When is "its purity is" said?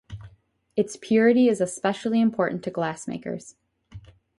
0.75-1.61